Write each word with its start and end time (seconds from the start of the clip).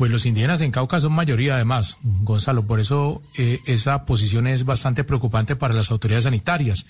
Pues 0.00 0.10
los 0.10 0.24
indígenas 0.24 0.62
en 0.62 0.70
Cauca 0.70 0.98
son 0.98 1.12
mayoría 1.12 1.56
además, 1.56 1.98
Gonzalo. 2.22 2.66
Por 2.66 2.80
eso 2.80 3.20
eh, 3.36 3.60
esa 3.66 4.06
posición 4.06 4.46
es 4.46 4.64
bastante 4.64 5.04
preocupante 5.04 5.56
para 5.56 5.74
las 5.74 5.90
autoridades 5.90 6.24
sanitarias. 6.24 6.86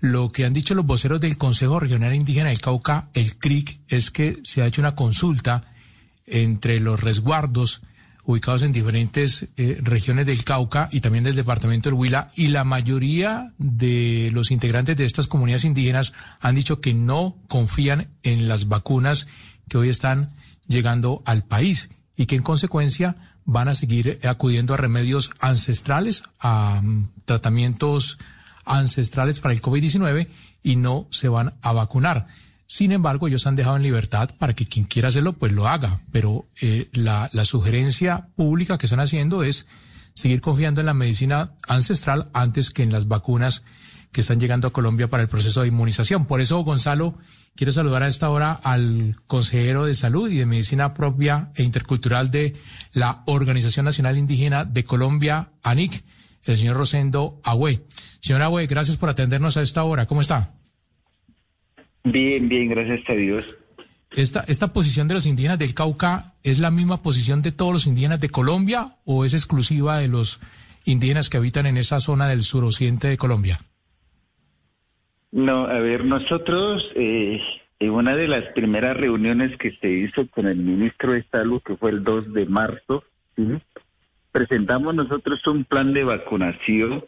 Lo 0.00 0.30
que 0.30 0.44
han 0.44 0.52
dicho 0.52 0.74
los 0.74 0.84
voceros 0.84 1.20
del 1.20 1.38
Consejo 1.38 1.78
Regional 1.78 2.12
Indígena 2.12 2.48
del 2.48 2.60
Cauca, 2.60 3.08
el 3.14 3.36
CRIC, 3.36 3.82
es 3.86 4.10
que 4.10 4.40
se 4.42 4.62
ha 4.62 4.66
hecho 4.66 4.82
una 4.82 4.96
consulta 4.96 5.72
entre 6.26 6.80
los 6.80 7.00
resguardos 7.00 7.82
ubicados 8.24 8.64
en 8.64 8.72
diferentes 8.72 9.46
eh, 9.56 9.78
regiones 9.80 10.26
del 10.26 10.42
Cauca 10.42 10.88
y 10.90 11.02
también 11.02 11.22
del 11.22 11.36
departamento 11.36 11.88
del 11.88 12.00
Huila, 12.00 12.32
y 12.34 12.48
la 12.48 12.64
mayoría 12.64 13.54
de 13.58 14.30
los 14.32 14.50
integrantes 14.50 14.96
de 14.96 15.04
estas 15.04 15.28
comunidades 15.28 15.62
indígenas 15.62 16.14
han 16.40 16.56
dicho 16.56 16.80
que 16.80 16.94
no 16.94 17.36
confían 17.46 18.08
en 18.24 18.48
las 18.48 18.66
vacunas 18.66 19.28
que 19.68 19.78
hoy 19.78 19.88
están 19.88 20.34
llegando 20.66 21.22
al 21.24 21.44
país 21.44 21.90
y 22.20 22.26
que 22.26 22.36
en 22.36 22.42
consecuencia 22.42 23.16
van 23.46 23.68
a 23.68 23.74
seguir 23.74 24.20
acudiendo 24.24 24.74
a 24.74 24.76
remedios 24.76 25.30
ancestrales, 25.40 26.22
a 26.38 26.78
um, 26.82 27.08
tratamientos 27.24 28.18
ancestrales 28.66 29.40
para 29.40 29.54
el 29.54 29.62
COVID-19 29.62 30.28
y 30.62 30.76
no 30.76 31.08
se 31.10 31.30
van 31.30 31.54
a 31.62 31.72
vacunar. 31.72 32.26
Sin 32.66 32.92
embargo, 32.92 33.26
ellos 33.26 33.46
han 33.46 33.56
dejado 33.56 33.78
en 33.78 33.84
libertad 33.84 34.28
para 34.38 34.52
que 34.52 34.66
quien 34.66 34.84
quiera 34.84 35.08
hacerlo, 35.08 35.32
pues 35.32 35.52
lo 35.52 35.66
haga. 35.66 36.02
Pero 36.12 36.46
eh, 36.60 36.90
la 36.92 37.30
sugerencia 37.46 38.28
pública 38.36 38.76
que 38.76 38.84
están 38.84 39.00
haciendo 39.00 39.42
es 39.42 39.66
seguir 40.12 40.42
confiando 40.42 40.82
en 40.82 40.88
la 40.88 40.94
medicina 40.94 41.54
ancestral 41.66 42.28
antes 42.34 42.68
que 42.68 42.82
en 42.82 42.92
las 42.92 43.08
vacunas 43.08 43.64
que 44.12 44.20
están 44.20 44.40
llegando 44.40 44.68
a 44.68 44.72
Colombia 44.72 45.08
para 45.08 45.22
el 45.22 45.28
proceso 45.28 45.62
de 45.62 45.68
inmunización. 45.68 46.26
Por 46.26 46.40
eso, 46.40 46.58
Gonzalo, 46.64 47.16
quiero 47.54 47.72
saludar 47.72 48.02
a 48.02 48.08
esta 48.08 48.30
hora 48.30 48.52
al 48.52 49.16
consejero 49.26 49.86
de 49.86 49.94
salud 49.94 50.30
y 50.30 50.38
de 50.38 50.46
medicina 50.46 50.94
propia 50.94 51.50
e 51.54 51.62
intercultural 51.62 52.30
de 52.30 52.54
la 52.92 53.22
Organización 53.26 53.84
Nacional 53.84 54.18
Indígena 54.18 54.64
de 54.64 54.84
Colombia, 54.84 55.50
ANIC, 55.62 56.02
el 56.46 56.56
señor 56.56 56.76
Rosendo 56.76 57.40
Agüe. 57.44 57.82
Señor 58.20 58.42
Agüe, 58.42 58.66
gracias 58.66 58.96
por 58.96 59.08
atendernos 59.08 59.56
a 59.56 59.62
esta 59.62 59.84
hora. 59.84 60.06
¿Cómo 60.06 60.20
está? 60.20 60.54
Bien, 62.04 62.48
bien, 62.48 62.68
gracias 62.68 63.00
a 63.08 63.12
Dios. 63.12 63.44
Esta, 64.10 64.40
¿Esta 64.48 64.72
posición 64.72 65.06
de 65.06 65.14
los 65.14 65.26
indígenas 65.26 65.58
del 65.58 65.74
Cauca 65.74 66.34
es 66.42 66.58
la 66.58 66.72
misma 66.72 67.00
posición 67.00 67.42
de 67.42 67.52
todos 67.52 67.72
los 67.72 67.86
indígenas 67.86 68.20
de 68.20 68.28
Colombia 68.28 68.96
o 69.04 69.24
es 69.24 69.34
exclusiva 69.34 69.98
de 69.98 70.08
los 70.08 70.40
indígenas 70.84 71.30
que 71.30 71.36
habitan 71.36 71.66
en 71.66 71.76
esa 71.76 72.00
zona 72.00 72.26
del 72.26 72.42
suroccidente 72.42 73.08
de 73.08 73.16
Colombia? 73.16 73.60
No, 75.32 75.66
a 75.66 75.78
ver, 75.78 76.04
nosotros 76.04 76.90
eh, 76.94 77.40
en 77.78 77.90
una 77.90 78.16
de 78.16 78.28
las 78.28 78.44
primeras 78.52 78.96
reuniones 78.96 79.56
que 79.58 79.72
se 79.80 79.88
hizo 79.88 80.28
con 80.28 80.46
el 80.46 80.58
ministro 80.58 81.12
de 81.12 81.24
Salud, 81.30 81.62
que 81.62 81.76
fue 81.76 81.90
el 81.90 82.04
2 82.04 82.32
de 82.32 82.46
marzo, 82.46 83.04
presentamos 84.32 84.94
nosotros 84.94 85.46
un 85.46 85.64
plan 85.64 85.94
de 85.94 86.04
vacunación 86.04 87.04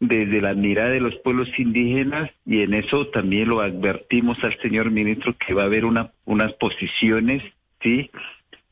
desde 0.00 0.40
la 0.40 0.54
mirada 0.54 0.90
de 0.90 1.00
los 1.00 1.14
pueblos 1.16 1.48
indígenas 1.58 2.30
y 2.44 2.62
en 2.62 2.74
eso 2.74 3.06
también 3.08 3.48
lo 3.48 3.60
advertimos 3.60 4.42
al 4.42 4.58
señor 4.60 4.90
ministro 4.90 5.34
que 5.36 5.54
va 5.54 5.62
a 5.62 5.66
haber 5.66 5.84
una, 5.84 6.12
unas 6.24 6.52
posiciones, 6.54 7.42
¿sí? 7.82 8.10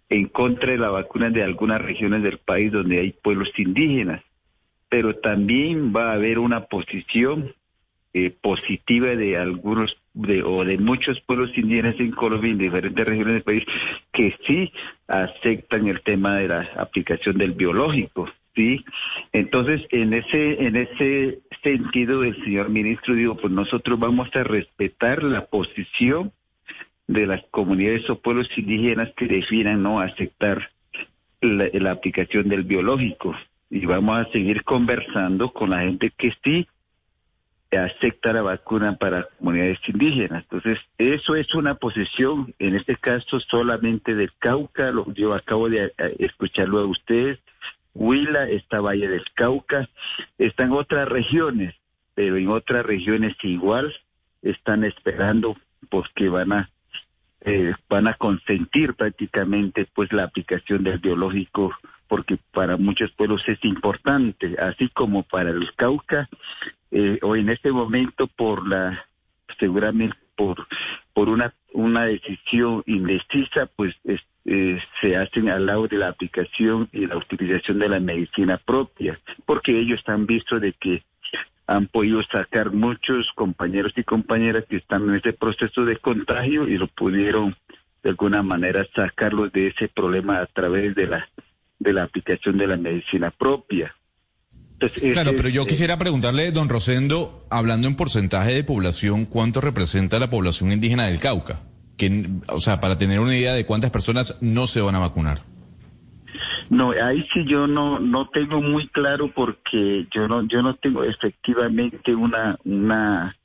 En 0.08 0.26
contra 0.26 0.72
de 0.72 0.78
la 0.78 0.90
vacuna 0.90 1.30
de 1.30 1.42
algunas 1.42 1.80
regiones 1.80 2.22
del 2.22 2.38
país 2.38 2.72
donde 2.72 2.98
hay 2.98 3.12
pueblos 3.12 3.50
indígenas, 3.58 4.22
pero 4.88 5.16
también 5.16 5.94
va 5.94 6.10
a 6.10 6.14
haber 6.14 6.38
una 6.38 6.64
posición 6.64 7.54
eh, 8.14 8.30
positiva 8.40 9.08
de 9.08 9.36
algunos 9.36 9.94
de, 10.14 10.42
o 10.42 10.64
de 10.64 10.78
muchos 10.78 11.20
pueblos 11.20 11.50
indígenas 11.56 11.94
en 11.98 12.10
Colombia 12.10 12.50
en 12.50 12.58
diferentes 12.58 13.06
regiones 13.06 13.34
del 13.34 13.42
país 13.42 13.64
que 14.12 14.34
sí 14.46 14.72
aceptan 15.06 15.86
el 15.88 16.00
tema 16.00 16.36
de 16.36 16.48
la 16.48 16.70
aplicación 16.78 17.36
del 17.36 17.52
biológico. 17.52 18.28
¿sí? 18.56 18.82
Entonces, 19.32 19.82
en 19.90 20.14
ese, 20.14 20.66
en 20.66 20.76
ese 20.76 21.40
sentido, 21.62 22.24
el 22.24 22.42
señor 22.44 22.70
ministro 22.70 23.14
dijo, 23.14 23.36
pues 23.36 23.52
nosotros 23.52 23.98
vamos 23.98 24.28
a 24.34 24.42
respetar 24.42 25.22
la 25.22 25.44
posición 25.44 26.32
de 27.06 27.26
las 27.26 27.42
comunidades 27.50 28.08
o 28.10 28.18
pueblos 28.18 28.48
indígenas 28.56 29.10
que 29.16 29.26
definan 29.26 29.82
no 29.82 30.00
aceptar 30.00 30.70
la, 31.42 31.68
la 31.72 31.90
aplicación 31.90 32.48
del 32.48 32.64
biológico. 32.64 33.36
Y 33.70 33.84
vamos 33.84 34.18
a 34.18 34.30
seguir 34.32 34.64
conversando 34.64 35.52
con 35.52 35.70
la 35.70 35.80
gente 35.80 36.10
que 36.16 36.32
sí 36.42 36.66
acepta 37.76 38.32
la 38.32 38.42
vacuna 38.42 38.96
para 38.96 39.24
comunidades 39.38 39.78
indígenas. 39.86 40.44
Entonces, 40.44 40.78
eso 40.96 41.34
es 41.34 41.54
una 41.54 41.74
posición, 41.74 42.54
en 42.58 42.74
este 42.74 42.96
caso 42.96 43.40
solamente 43.40 44.14
del 44.14 44.32
Cauca, 44.38 44.90
lo, 44.90 45.12
yo 45.12 45.34
acabo 45.34 45.68
de 45.68 45.92
eh, 45.98 46.16
escucharlo 46.18 46.78
a 46.78 46.86
ustedes, 46.86 47.38
Huila, 47.94 48.48
está 48.48 48.80
Valle 48.80 49.08
del 49.08 49.24
Cauca, 49.34 49.88
están 50.38 50.72
otras 50.72 51.08
regiones, 51.08 51.74
pero 52.14 52.36
en 52.36 52.48
otras 52.48 52.86
regiones 52.86 53.34
igual 53.42 53.94
están 54.42 54.84
esperando 54.84 55.56
porque 55.90 56.28
van 56.28 56.52
a 56.52 56.70
eh, 57.42 57.72
van 57.88 58.08
a 58.08 58.14
consentir 58.14 58.94
prácticamente 58.94 59.86
pues 59.94 60.12
la 60.12 60.24
aplicación 60.24 60.82
del 60.82 60.98
biológico 60.98 61.72
porque 62.08 62.38
para 62.52 62.76
muchos 62.76 63.12
pueblos 63.12 63.42
es 63.46 63.62
importante, 63.64 64.56
así 64.58 64.88
como 64.88 65.22
para 65.22 65.50
el 65.50 65.72
Cauca, 65.76 66.28
eh, 66.90 67.18
o 67.22 67.36
en 67.36 67.50
este 67.50 67.70
momento 67.70 68.26
por 68.26 68.66
la 68.66 69.04
seguramente 69.58 70.16
por 70.34 70.66
por 71.12 71.28
una 71.28 71.52
una 71.72 72.06
decisión 72.06 72.82
indecisa, 72.86 73.66
pues 73.76 73.94
eh, 74.44 74.80
se 75.00 75.16
hacen 75.16 75.50
al 75.50 75.66
lado 75.66 75.86
de 75.86 75.98
la 75.98 76.08
aplicación 76.08 76.88
y 76.92 77.06
la 77.06 77.18
utilización 77.18 77.78
de 77.78 77.88
la 77.90 78.00
medicina 78.00 78.56
propia, 78.56 79.20
porque 79.44 79.78
ellos 79.78 80.02
han 80.06 80.26
visto 80.26 80.58
de 80.58 80.72
que 80.72 81.02
han 81.68 81.86
podido 81.86 82.22
sacar 82.24 82.72
muchos 82.72 83.30
compañeros 83.36 83.92
y 83.96 84.02
compañeras 84.02 84.64
que 84.68 84.76
están 84.78 85.08
en 85.08 85.16
ese 85.16 85.32
proceso 85.32 85.84
de 85.84 85.98
contagio 85.98 86.66
y 86.66 86.78
lo 86.78 86.88
pudieron 86.88 87.54
de 88.02 88.10
alguna 88.10 88.42
manera 88.42 88.84
sacarlos 88.96 89.52
de 89.52 89.68
ese 89.68 89.88
problema 89.88 90.40
a 90.40 90.46
través 90.46 90.94
de 90.96 91.06
la 91.06 91.28
de 91.78 91.92
la 91.92 92.02
aplicación 92.02 92.58
de 92.58 92.66
la 92.66 92.76
medicina 92.76 93.30
propia. 93.30 93.94
claro, 95.12 95.32
pero 95.36 95.48
yo 95.48 95.64
quisiera 95.64 95.96
preguntarle, 95.96 96.50
don 96.50 96.68
Rosendo, 96.68 97.46
hablando 97.50 97.86
en 97.86 97.94
porcentaje 97.94 98.52
de 98.52 98.64
población, 98.64 99.26
¿cuánto 99.26 99.60
representa 99.60 100.18
la 100.18 100.28
población 100.28 100.72
indígena 100.72 101.06
del 101.06 101.20
Cauca? 101.20 101.60
que, 101.98 102.30
o 102.46 102.60
sea, 102.60 102.80
para 102.80 102.96
tener 102.96 103.20
una 103.20 103.36
idea 103.36 103.52
de 103.52 103.66
cuántas 103.66 103.90
personas 103.90 104.36
no 104.40 104.66
se 104.66 104.80
van 104.80 104.94
a 104.94 105.00
vacunar. 105.00 105.40
No, 106.70 106.90
ahí 106.90 107.26
sí 107.32 107.44
yo 107.46 107.66
no 107.66 107.98
no 107.98 108.28
tengo 108.28 108.60
muy 108.60 108.88
claro 108.88 109.28
porque 109.28 110.06
yo 110.10 110.28
no 110.28 110.46
yo 110.46 110.62
no 110.62 110.74
tengo 110.74 111.02
efectivamente 111.02 112.14
una 112.14 112.58
una 112.64 113.36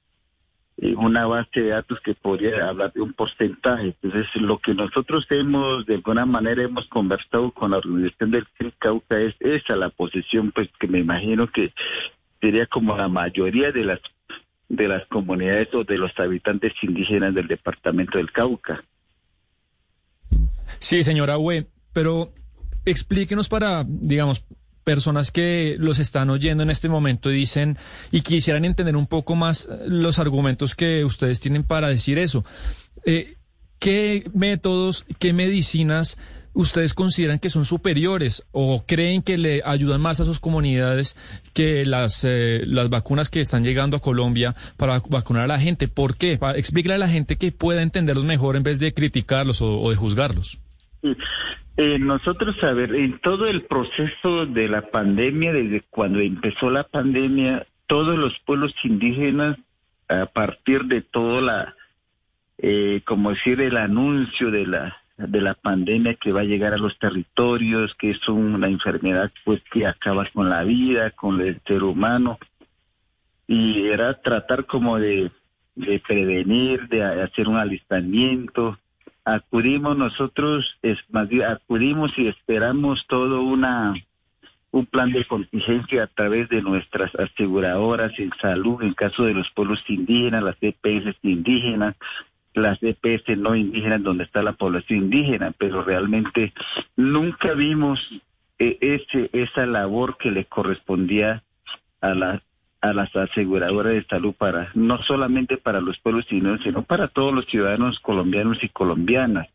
eh, 0.78 0.95
una 0.95 1.25
base 1.28 1.62
de 1.62 1.69
datos 1.69 2.00
que 2.01 2.16
podría 2.16 2.67
hablar 2.67 2.91
de 2.94 3.01
un 3.01 3.13
porcentaje. 3.13 3.95
Entonces, 4.01 4.28
lo 4.41 4.57
que 4.57 4.73
nosotros 4.73 5.25
hemos, 5.29 5.85
de 5.85 5.95
alguna 5.95 6.25
manera, 6.25 6.63
hemos 6.63 6.88
conversado 6.88 7.51
con 7.51 7.71
la 7.71 7.77
organización 7.77 8.31
del 8.31 8.47
Cauca 8.80 9.19
es 9.19 9.36
esa 9.39 9.75
la 9.75 9.89
posición, 9.89 10.51
pues 10.51 10.69
que 10.80 10.88
me 10.88 11.00
imagino 11.00 11.47
que 11.47 11.71
sería 12.42 12.65
como 12.65 12.97
la 12.97 13.07
mayoría 13.07 13.71
de 13.71 13.86
las 13.86 14.00
de 14.68 14.88
las 14.88 15.06
comunidades 15.06 15.71
o 15.75 15.83
de 15.83 15.97
los 16.00 16.12
habitantes 16.19 16.74
indígenas 16.81 17.36
del 17.36 17.47
departamento 17.47 18.18
del 18.18 18.31
Cauca. 18.31 18.83
Sí, 20.80 21.03
señora 21.03 21.38
Hue, 21.38 21.68
pero 21.94 22.33
explíquenos 22.85 23.50
para, 23.50 23.85
digamos, 23.88 24.45
personas 24.83 25.31
que 25.31 25.75
los 25.80 26.00
están 26.00 26.30
oyendo 26.30 26.63
en 26.63 26.69
este 26.69 26.89
momento 26.89 27.31
y 27.31 27.35
dicen 27.35 27.77
y 28.12 28.21
quisieran 28.21 28.65
entender 28.65 28.95
un 28.95 29.07
poco 29.07 29.35
más 29.35 29.69
los 29.88 30.19
argumentos 30.19 30.75
que 30.75 31.06
ustedes 31.06 31.39
tienen 31.39 31.63
para 31.63 31.89
decir 31.89 32.18
eso. 32.18 32.44
Eh, 33.06 33.35
¿Qué 33.80 34.30
métodos, 34.33 35.06
qué 35.19 35.33
medicinas 35.33 36.18
ustedes 36.53 36.94
consideran 36.94 37.39
que 37.39 37.50
son 37.50 37.65
superiores 37.65 38.45
o 38.51 38.85
creen 38.85 39.24
que 39.24 39.38
le 39.38 39.62
ayudan 39.65 40.01
más 40.01 40.19
a 40.19 40.25
sus 40.25 40.39
comunidades 40.39 41.18
que 41.53 41.85
las, 41.85 42.24
eh, 42.24 42.62
las 42.65 42.89
vacunas 42.89 43.30
que 43.30 43.41
están 43.41 43.63
llegando 43.63 43.97
a 43.97 44.01
Colombia 44.01 44.56
para 44.77 45.01
vacunar 45.09 45.44
a 45.44 45.47
la 45.47 45.59
gente? 45.59 45.88
¿Por 45.88 46.15
qué? 46.15 46.39
explíquele 46.56 46.95
a 46.95 47.00
la 47.00 47.09
gente 47.09 47.38
que 47.38 47.51
pueda 47.51 47.81
entenderlos 47.81 48.25
mejor 48.25 48.56
en 48.56 48.63
vez 48.63 48.80
de 48.80 48.94
criticarlos 48.94 49.62
o, 49.62 49.89
de 49.89 49.95
juzgarlos. 49.95 50.59
Eh, 51.75 51.97
nosotros, 51.99 52.63
a 52.63 52.73
ver, 52.73 52.93
en 52.93 53.19
todo 53.19 53.47
el 53.47 53.63
proceso 53.63 54.45
de 54.45 54.67
la 54.67 54.89
pandemia, 54.91 55.53
desde 55.53 55.81
cuando 55.81 56.19
empezó 56.19 56.69
la 56.69 56.83
pandemia, 56.83 57.65
todos 57.87 58.17
los 58.17 58.37
pueblos 58.45 58.73
indígenas, 58.83 59.57
a 60.07 60.27
partir 60.27 60.85
de 60.85 61.01
toda 61.01 61.41
la, 61.41 61.75
eh, 62.57 63.01
como 63.05 63.31
decir, 63.31 63.61
el 63.61 63.77
anuncio 63.77 64.51
de 64.51 64.67
la 64.67 64.97
de 65.17 65.41
la 65.41 65.53
pandemia 65.53 66.15
que 66.15 66.31
va 66.31 66.41
a 66.41 66.45
llegar 66.45 66.73
a 66.73 66.77
los 66.77 66.97
territorios, 66.97 67.93
que 67.95 68.11
es 68.11 68.27
una 68.27 68.67
enfermedad 68.67 69.31
pues 69.45 69.61
que 69.71 69.85
acaba 69.85 70.25
con 70.33 70.49
la 70.49 70.63
vida, 70.63 71.11
con 71.11 71.39
el 71.39 71.61
ser 71.67 71.83
humano, 71.83 72.39
y 73.47 73.87
era 73.87 74.21
tratar 74.21 74.65
como 74.65 74.97
de, 74.97 75.31
de 75.75 75.99
prevenir, 75.99 76.87
de 76.87 77.03
hacer 77.03 77.47
un 77.47 77.57
alistamiento. 77.57 78.79
Acudimos 79.25 79.97
nosotros, 79.97 80.77
es 80.81 80.97
acudimos 81.47 82.11
y 82.17 82.27
esperamos 82.27 83.05
todo 83.07 83.41
una 83.41 83.93
un 84.71 84.87
plan 84.87 85.11
de 85.11 85.23
contingencia 85.25 86.03
a 86.03 86.07
través 86.07 86.49
de 86.49 86.63
nuestras 86.63 87.13
aseguradoras 87.15 88.11
en 88.17 88.31
salud 88.41 88.81
en 88.81 88.95
caso 88.95 89.23
de 89.23 89.35
los 89.35 89.49
pueblos 89.51 89.83
indígenas, 89.87 90.43
las 90.43 90.57
EPS 90.61 91.15
indígenas, 91.21 91.95
las 92.55 92.81
EPS 92.81 93.37
no 93.37 93.55
indígenas 93.55 94.01
donde 94.01 94.23
está 94.23 94.41
la 94.41 94.53
población 94.53 95.03
indígena, 95.03 95.53
pero 95.55 95.83
realmente 95.83 96.53
nunca 96.95 97.53
vimos 97.53 97.99
eh, 98.57 98.77
ese, 98.81 99.29
esa 99.31 99.67
labor 99.67 100.17
que 100.17 100.31
le 100.31 100.45
correspondía 100.45 101.43
a 102.01 102.15
la 102.15 102.41
a 102.83 102.91
las 102.91 103.15
aseguradoras 103.15 103.94
de 103.94 104.03
salud 104.03 104.33
para 104.33 104.69
no 104.74 105.01
solamente 105.03 105.56
para 105.56 105.80
los 105.80 105.97
pueblos 106.00 106.25
indígenas, 106.30 106.63
sino 106.63 106.83
para 106.83 107.07
todos 107.07 107.33
los 107.33 107.45
ciudadanos 107.45 107.97
colombianos 108.01 108.62
y 108.62 108.68
colombianas. 108.68 109.47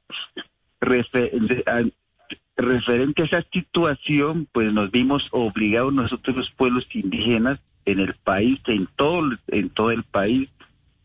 referente 0.80 1.62
a 1.68 3.24
esa 3.26 3.42
situación, 3.52 4.48
pues 4.50 4.72
nos 4.72 4.90
vimos 4.90 5.28
obligados 5.30 5.92
nosotros 5.92 6.36
los 6.36 6.50
pueblos 6.52 6.86
indígenas 6.90 7.60
en 7.84 8.00
el 8.00 8.14
país, 8.14 8.60
en 8.66 8.88
todo, 8.96 9.36
en 9.48 9.68
todo 9.68 9.90
el 9.90 10.04
país, 10.04 10.48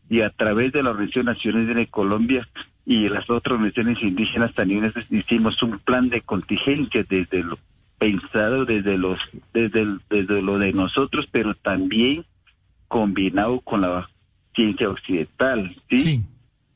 y 0.08 0.22
a 0.22 0.30
través 0.30 0.72
de 0.72 0.82
la 0.82 0.90
Organización 0.90 1.26
Naciones 1.26 1.74
de 1.74 1.86
Colombia 1.88 2.48
y 2.86 3.06
las 3.10 3.28
otras 3.28 3.52
organizaciones 3.52 4.02
indígenas 4.02 4.54
también 4.54 4.90
hicimos 5.10 5.62
un 5.62 5.78
plan 5.78 6.08
de 6.08 6.22
contingencia 6.22 7.04
desde 7.06 7.42
lo 7.42 7.58
pensado 7.98 8.64
desde 8.64 8.98
los 8.98 9.18
desde, 9.52 9.98
desde 10.10 10.42
lo 10.42 10.58
de 10.58 10.72
nosotros, 10.72 11.28
pero 11.30 11.54
también 11.54 12.24
combinado 12.88 13.60
con 13.60 13.82
la 13.82 14.08
ciencia 14.54 14.88
occidental, 14.88 15.76
¿sí? 15.90 16.22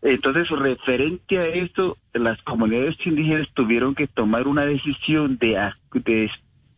Entonces, 0.01 0.49
referente 0.51 1.39
a 1.39 1.47
esto, 1.47 1.97
las 2.13 2.41
comunidades 2.43 2.97
indígenas 3.05 3.49
tuvieron 3.55 3.95
que 3.95 4.07
tomar 4.07 4.47
una 4.47 4.65
decisión 4.65 5.39
de, 5.39 5.71
de 5.93 6.31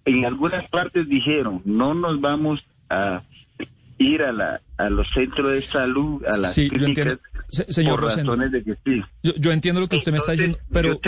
en 0.06 0.24
algunas 0.24 0.68
partes 0.70 1.08
dijeron, 1.08 1.60
no 1.64 1.94
nos 1.94 2.20
vamos 2.20 2.64
a 2.88 3.22
ir 3.98 4.22
a 4.22 4.32
la 4.32 4.62
a 4.78 4.88
los 4.88 5.06
centros 5.10 5.52
de 5.52 5.62
salud, 5.62 6.24
a 6.24 6.38
las 6.38 6.54
sí, 6.54 6.70
señor 7.50 8.02
razones 8.02 8.52
de 8.52 8.62
que 8.62 8.74
sí. 8.84 9.00
Yo, 9.22 9.52
entiendo 9.52 9.80
lo 9.80 9.88
que 9.88 9.96
usted 9.96 10.12
me 10.12 10.18
está 10.18 10.32
diciendo, 10.32 10.58
pero, 10.70 11.00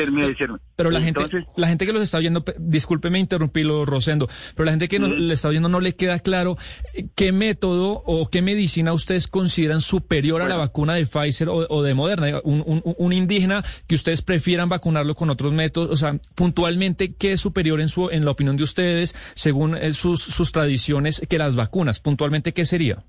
pero 0.76 0.90
la 0.90 1.00
gente 1.00 1.20
la 1.56 1.68
gente 1.68 1.86
que 1.86 1.92
los 1.92 2.02
está 2.02 2.18
oyendo, 2.18 2.44
discúlpeme 2.58 3.18
interrumpirlo, 3.18 3.84
Rosendo, 3.84 4.28
pero 4.54 4.64
la 4.64 4.72
gente 4.72 4.88
que 4.88 4.98
nos, 4.98 5.10
le 5.10 5.34
está 5.34 5.48
oyendo 5.48 5.68
no 5.68 5.80
le 5.80 5.94
queda 5.94 6.18
claro 6.18 6.56
eh, 6.94 7.06
qué 7.14 7.32
método 7.32 8.02
o 8.06 8.28
qué 8.28 8.42
medicina 8.42 8.92
ustedes 8.92 9.28
consideran 9.28 9.80
superior 9.80 10.42
a 10.42 10.48
la 10.48 10.56
vacuna 10.56 10.94
de 10.94 11.06
Pfizer 11.06 11.48
o, 11.48 11.82
de 11.82 11.94
Moderna. 11.94 12.40
Un, 12.44 12.82
un, 12.84 13.12
indígena 13.12 13.64
que 13.86 13.94
ustedes 13.94 14.22
prefieran 14.22 14.68
vacunarlo 14.68 15.14
con 15.14 15.30
otros 15.30 15.52
métodos, 15.52 15.90
o 15.90 15.96
sea, 15.96 16.18
puntualmente, 16.34 17.14
¿qué 17.14 17.32
es 17.32 17.40
superior 17.40 17.80
en, 17.80 17.88
su, 17.88 18.10
en 18.10 18.24
la 18.24 18.30
opinión 18.30 18.56
de 18.56 18.62
ustedes, 18.62 19.14
según 19.34 19.76
eh, 19.76 19.92
sus, 19.92 20.22
sus 20.22 20.52
tradiciones, 20.52 21.22
que 21.28 21.38
las 21.38 21.56
vacunas? 21.56 22.00
Puntualmente, 22.00 22.52
¿qué 22.52 22.64
sería? 22.64 23.04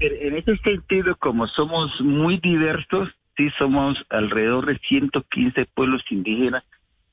En 0.00 0.34
ese 0.34 0.56
sentido, 0.56 1.14
como 1.16 1.46
somos 1.46 2.00
muy 2.00 2.38
diversos, 2.38 3.10
sí 3.36 3.50
somos 3.58 4.02
alrededor 4.08 4.64
de 4.64 4.78
115 4.78 5.66
pueblos 5.66 6.02
indígenas 6.08 6.64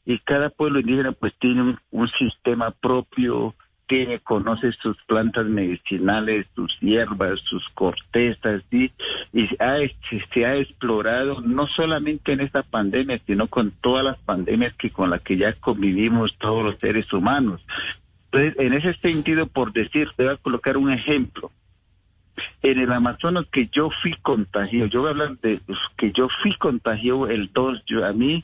y 0.05 0.19
cada 0.19 0.49
pueblo 0.49 0.79
indígena 0.79 1.11
pues 1.11 1.33
tiene 1.37 1.77
un, 1.91 2.07
sistema 2.17 2.71
propio, 2.71 3.55
tiene, 3.87 4.19
conoce 4.19 4.71
sus 4.71 4.95
plantas 5.03 5.47
medicinales, 5.47 6.47
sus 6.55 6.79
hierbas, 6.79 7.41
sus 7.41 7.67
cortezas, 7.71 8.63
y 8.71 8.89
ha, 9.59 9.79
se 10.33 10.45
ha 10.45 10.55
explorado 10.55 11.41
no 11.41 11.67
solamente 11.67 12.31
en 12.31 12.39
esta 12.39 12.63
pandemia, 12.63 13.19
sino 13.27 13.47
con 13.47 13.71
todas 13.71 14.05
las 14.05 14.17
pandemias 14.19 14.73
que 14.75 14.91
con 14.91 15.09
las 15.09 15.21
que 15.23 15.35
ya 15.35 15.51
convivimos 15.51 16.37
todos 16.37 16.63
los 16.63 16.79
seres 16.79 17.11
humanos. 17.11 17.65
Entonces, 18.31 18.53
en 18.59 18.73
ese 18.75 18.93
sentido, 19.01 19.47
por 19.47 19.73
decir, 19.73 20.07
te 20.15 20.23
voy 20.23 20.33
a 20.33 20.37
colocar 20.37 20.77
un 20.77 20.89
ejemplo 20.89 21.51
en 22.61 22.79
el 22.79 22.91
Amazonas 22.91 23.45
que 23.51 23.69
yo 23.71 23.89
fui 24.01 24.13
contagiado, 24.21 24.87
yo 24.87 25.01
voy 25.01 25.09
a 25.09 25.11
hablar 25.11 25.39
de 25.39 25.59
que 25.97 26.11
yo 26.11 26.27
fui 26.41 26.55
contagiado 26.57 27.27
el 27.27 27.51
2, 27.53 27.83
yo, 27.85 28.05
a 28.05 28.13
mí 28.13 28.43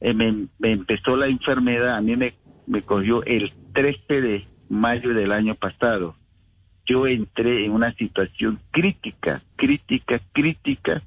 eh, 0.00 0.14
me, 0.14 0.48
empezó 0.62 1.16
la 1.16 1.26
enfermedad, 1.26 1.96
a 1.96 2.00
mí 2.00 2.16
me, 2.16 2.34
me 2.66 2.82
cogió 2.82 3.24
el 3.24 3.52
13 3.72 4.20
de 4.20 4.46
mayo 4.68 5.14
del 5.14 5.32
año 5.32 5.54
pasado. 5.54 6.16
Yo 6.86 7.06
entré 7.06 7.64
en 7.64 7.72
una 7.72 7.94
situación 7.94 8.60
crítica, 8.70 9.40
crítica, 9.56 10.20
crítica. 10.32 11.02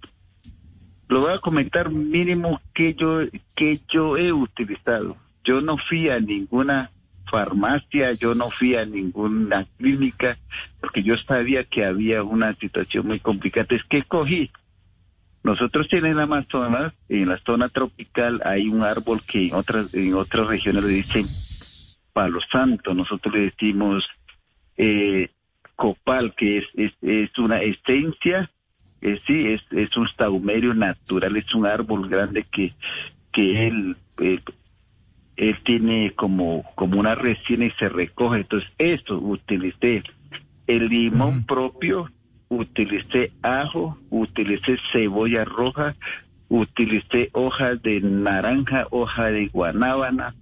Lo 1.07 1.21
voy 1.21 1.33
a 1.33 1.39
comentar 1.39 1.91
mínimo 1.91 2.59
que 2.73 2.95
yo, 2.95 3.19
que 3.55 3.79
yo 3.87 4.17
he 4.17 4.31
utilizado. 4.33 5.15
Yo 5.43 5.61
no 5.61 5.77
fui 5.77 6.09
a 6.09 6.19
ninguna 6.19 6.91
farmacia, 7.29 8.13
yo 8.13 8.35
no 8.35 8.49
fui 8.49 8.75
a 8.75 8.85
ninguna 8.85 9.65
clínica 9.77 10.37
porque 10.79 11.03
yo 11.03 11.17
sabía 11.17 11.63
que 11.63 11.85
había 11.85 12.23
una 12.23 12.55
situación 12.55 13.07
muy 13.07 13.19
complicada. 13.19 13.67
Es 13.69 13.83
que 13.83 14.03
cogí. 14.03 14.51
Nosotros 15.43 15.87
en 15.91 16.05
el 16.05 16.19
Amazonas, 16.19 16.93
en 17.07 17.29
la 17.29 17.37
zona 17.39 17.69
tropical, 17.69 18.41
hay 18.43 18.67
un 18.67 18.83
árbol 18.83 19.21
que 19.25 19.47
en 19.47 19.55
otras, 19.55 19.93
en 19.93 20.13
otras 20.15 20.47
regiones 20.47 20.83
le 20.83 20.89
dicen 20.89 21.25
palo 22.11 22.39
santo. 22.51 22.93
Nosotros 22.93 23.33
le 23.33 23.41
decimos 23.51 24.09
eh, 24.75 25.29
copal, 25.75 26.33
que 26.35 26.57
es, 26.57 26.93
es, 27.01 27.37
una 27.37 27.61
esencia, 27.61 28.51
eh, 29.01 29.21
sí, 29.25 29.53
es, 29.53 29.61
es 29.71 29.95
un 29.95 30.09
saumerio 30.17 30.73
natural, 30.73 31.37
es 31.37 31.53
un 31.53 31.65
árbol 31.65 32.09
grande 32.09 32.43
que, 32.51 32.73
que 33.31 33.67
él, 33.67 33.95
él 35.37 35.57
tiene 35.63 36.11
como, 36.15 36.63
como 36.75 36.99
una 36.99 37.15
resina 37.15 37.65
y 37.65 37.71
se 37.71 37.87
recoge. 37.87 38.39
Entonces, 38.39 38.69
esto 38.77 39.17
utilicé 39.19 40.03
el 40.65 40.89
limón 40.89 41.45
propio, 41.45 42.11
utilicé 42.49 43.31
ajo, 43.43 43.97
utilicé 44.09 44.77
cebolla 44.91 45.45
roja, 45.45 45.95
utilicé 46.49 47.29
hojas 47.33 47.81
de 47.83 48.01
naranja, 48.01 48.87
hoja 48.89 49.25
de 49.31 49.47
guanábana, 49.47 50.35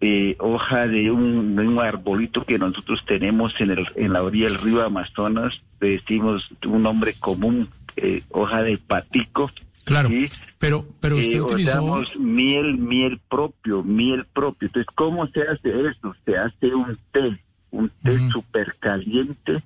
eh, 0.00 0.36
hoja 0.38 0.88
de 0.88 1.10
un, 1.10 1.58
un, 1.58 1.78
arbolito 1.78 2.44
que 2.44 2.58
nosotros 2.58 3.04
tenemos 3.06 3.52
en, 3.60 3.70
el, 3.70 3.86
en 3.94 4.12
la 4.12 4.22
orilla 4.22 4.46
del 4.46 4.58
río 4.58 4.84
Amazonas, 4.84 5.62
le 5.80 5.90
decimos 5.90 6.48
un 6.66 6.82
nombre 6.82 7.14
común, 7.14 7.68
eh, 7.96 8.22
hoja 8.30 8.62
de 8.62 8.78
patico, 8.78 9.50
Claro, 9.84 10.10
pero, 10.58 10.86
pero 11.00 11.16
usted 11.16 11.36
eh, 11.36 11.42
utilizó... 11.42 12.02
miel, 12.18 12.78
miel 12.78 13.20
propio, 13.28 13.82
miel 13.82 14.26
propio. 14.32 14.66
Entonces, 14.68 14.92
¿cómo 14.94 15.26
se 15.28 15.42
hace 15.42 15.88
eso? 15.88 16.14
Se 16.24 16.36
hace 16.36 16.74
un 16.74 16.96
té, 17.10 17.38
un 17.70 17.90
té 18.02 18.18
súper 18.30 18.76
caliente 18.78 19.62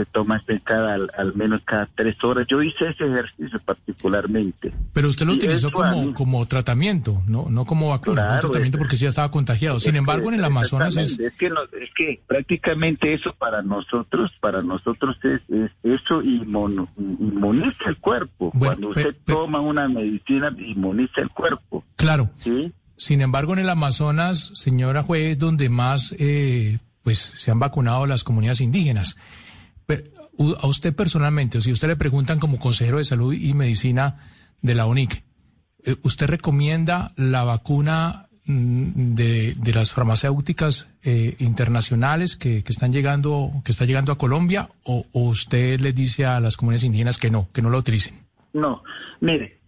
se 0.00 0.06
toma 0.06 0.42
cada, 0.64 0.94
al, 0.94 1.34
menos 1.34 1.60
cada 1.64 1.88
tres 1.94 2.16
horas. 2.24 2.46
Yo 2.48 2.62
hice 2.62 2.88
ese 2.88 3.04
ejercicio 3.04 3.60
particularmente. 3.64 4.72
Pero 4.92 5.08
usted 5.08 5.26
lo 5.26 5.34
utilizó 5.34 5.70
como, 5.70 6.14
como 6.14 6.46
tratamiento, 6.46 7.22
no 7.26 7.46
no 7.50 7.64
como 7.64 7.90
vacuna, 7.90 8.40
tratamiento 8.40 8.78
porque 8.78 8.96
sí 8.96 9.02
ya 9.02 9.10
estaba 9.10 9.30
contagiado. 9.30 9.78
Sin 9.80 9.96
embargo, 9.96 10.28
en 10.28 10.38
el 10.38 10.44
Amazonas 10.44 10.96
es... 10.96 11.18
Es 11.18 11.34
que, 11.34 11.46
es 11.46 11.90
que 11.94 12.20
prácticamente 12.26 13.12
eso 13.12 13.34
para 13.34 13.62
nosotros, 13.62 14.32
para 14.40 14.62
nosotros 14.62 15.16
es, 15.22 15.40
eso 15.82 16.22
inmuniza 16.22 17.88
el 17.88 17.98
cuerpo. 17.98 18.52
Cuando 18.58 18.90
usted 18.90 19.14
toma 19.24 19.60
una 19.60 19.88
medicina, 19.88 20.54
inmuniza 20.58 21.20
el 21.20 21.30
cuerpo. 21.30 21.84
Claro. 21.96 22.30
¿sí? 22.38 22.72
Sin 22.96 23.20
embargo, 23.20 23.52
en 23.52 23.60
el 23.60 23.68
Amazonas, 23.68 24.50
señora 24.54 25.02
juez, 25.02 25.38
donde 25.38 25.68
más 25.68 26.14
eh, 26.18 26.78
pues 27.02 27.18
se 27.18 27.50
han 27.50 27.58
vacunado 27.58 28.06
las 28.06 28.24
comunidades 28.24 28.60
indígenas 28.60 29.16
a 30.58 30.66
usted 30.66 30.94
personalmente, 30.94 31.58
o 31.58 31.60
si 31.60 31.72
usted 31.72 31.88
le 31.88 31.96
preguntan 31.96 32.38
como 32.38 32.58
consejero 32.58 32.98
de 32.98 33.04
salud 33.04 33.34
y 33.34 33.52
medicina 33.54 34.18
de 34.62 34.74
la 34.74 34.86
UNIC, 34.86 35.22
eh, 35.84 35.96
¿usted 36.02 36.26
recomienda 36.26 37.12
la 37.16 37.44
vacuna 37.44 38.28
mm, 38.46 39.14
de, 39.14 39.54
las 39.74 39.92
farmacéuticas 39.92 40.88
eh, 41.02 41.36
internacionales 41.38 42.36
que, 42.36 42.64
están 42.66 42.92
llegando, 42.92 43.50
que 43.64 43.72
está 43.72 43.84
llegando 43.84 44.12
a 44.12 44.18
Colombia, 44.18 44.68
o, 44.84 45.06
usted 45.12 45.80
les 45.80 45.94
dice 45.94 46.24
a 46.24 46.40
las 46.40 46.56
comunidades 46.56 46.84
indígenas 46.84 47.18
que 47.18 47.30
no, 47.30 47.48
que 47.52 47.62
no 47.62 47.70
la 47.70 47.78
utilicen? 47.78 48.14
No, 48.52 48.82
mire, 49.20 49.58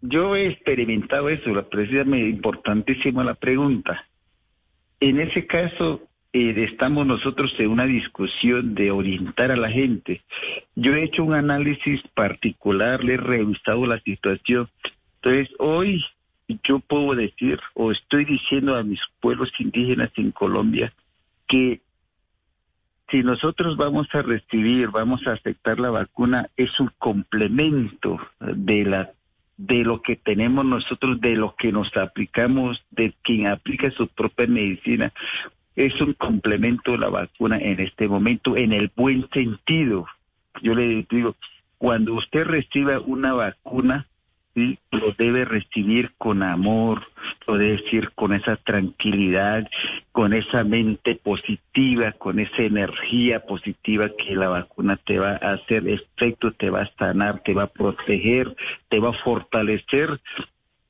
yo 0.00 0.36
he 0.36 0.48
experimentado 0.48 1.28
eso, 1.28 1.50
la 1.50 1.68
precisamente 1.68 2.28
importantísima 2.28 3.24
la 3.24 3.34
pregunta. 3.34 4.04
En 5.00 5.20
ese 5.20 5.46
caso, 5.46 6.07
eh, 6.32 6.54
estamos 6.68 7.06
nosotros 7.06 7.54
en 7.58 7.70
una 7.70 7.86
discusión 7.86 8.74
de 8.74 8.90
orientar 8.90 9.50
a 9.50 9.56
la 9.56 9.70
gente. 9.70 10.22
Yo 10.74 10.94
he 10.94 11.04
hecho 11.04 11.24
un 11.24 11.34
análisis 11.34 12.02
particular, 12.14 13.02
le 13.02 13.14
he 13.14 13.16
revisado 13.16 13.86
la 13.86 14.00
situación. 14.00 14.68
Entonces, 15.16 15.48
hoy 15.58 16.04
yo 16.64 16.80
puedo 16.80 17.14
decir, 17.14 17.60
o 17.74 17.92
estoy 17.92 18.24
diciendo 18.24 18.76
a 18.76 18.82
mis 18.82 19.00
pueblos 19.20 19.50
indígenas 19.58 20.10
en 20.16 20.32
Colombia, 20.32 20.92
que 21.46 21.80
si 23.10 23.22
nosotros 23.22 23.76
vamos 23.76 24.06
a 24.12 24.22
recibir, 24.22 24.88
vamos 24.88 25.26
a 25.26 25.32
aceptar 25.32 25.80
la 25.80 25.90
vacuna, 25.90 26.50
es 26.56 26.78
un 26.78 26.90
complemento 26.98 28.18
de 28.40 28.84
la 28.84 29.12
de 29.56 29.82
lo 29.82 30.02
que 30.02 30.14
tenemos 30.14 30.64
nosotros, 30.64 31.20
de 31.20 31.34
lo 31.34 31.56
que 31.56 31.72
nos 31.72 31.94
aplicamos, 31.96 32.80
de 32.92 33.12
quien 33.22 33.48
aplica 33.48 33.90
su 33.90 34.06
propia 34.06 34.46
medicina. 34.46 35.12
Es 35.78 36.00
un 36.00 36.14
complemento 36.14 36.90
de 36.90 36.98
la 36.98 37.08
vacuna 37.08 37.56
en 37.56 37.78
este 37.78 38.08
momento, 38.08 38.56
en 38.56 38.72
el 38.72 38.90
buen 38.96 39.30
sentido. 39.30 40.08
Yo 40.60 40.74
le 40.74 41.06
digo, 41.08 41.36
cuando 41.78 42.14
usted 42.14 42.46
reciba 42.46 42.98
una 42.98 43.32
vacuna, 43.32 44.08
lo 44.56 45.12
debe 45.16 45.44
recibir 45.44 46.10
con 46.18 46.42
amor, 46.42 47.06
lo 47.46 47.58
debe 47.58 47.80
decir 47.80 48.10
con 48.16 48.32
esa 48.32 48.56
tranquilidad, 48.56 49.68
con 50.10 50.32
esa 50.32 50.64
mente 50.64 51.14
positiva, 51.14 52.10
con 52.10 52.40
esa 52.40 52.62
energía 52.62 53.46
positiva 53.46 54.10
que 54.18 54.34
la 54.34 54.48
vacuna 54.48 54.96
te 54.96 55.20
va 55.20 55.38
a 55.40 55.52
hacer 55.52 55.86
efecto, 55.86 56.50
te 56.50 56.70
va 56.70 56.82
a 56.82 56.92
sanar, 56.98 57.44
te 57.44 57.54
va 57.54 57.62
a 57.62 57.72
proteger, 57.72 58.52
te 58.88 58.98
va 58.98 59.10
a 59.10 59.22
fortalecer 59.22 60.18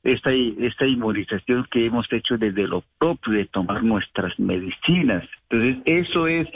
esta, 0.03 0.31
esta 0.31 0.87
inmunización 0.87 1.67
que 1.69 1.85
hemos 1.85 2.11
hecho 2.11 2.37
desde 2.37 2.67
lo 2.67 2.83
propio 2.97 3.33
de 3.33 3.45
tomar 3.45 3.83
nuestras 3.83 4.37
medicinas. 4.39 5.27
Entonces, 5.49 5.77
eso 5.85 6.27
es, 6.27 6.47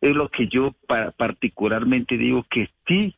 es 0.00 0.14
lo 0.14 0.28
que 0.28 0.48
yo 0.48 0.74
particularmente 1.16 2.16
digo 2.16 2.44
que 2.48 2.70
sí 2.86 3.14